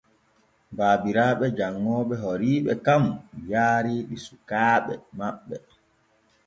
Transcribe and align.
Baabiraaɓe 0.77 1.45
janŋooɓe 1.57 2.15
horiiɓe 2.23 2.73
kan 2.85 3.03
yaari 3.51 3.93
ɗi 4.07 4.17
sukaaɓe 4.25 4.93
maɓɓe. 5.17 5.55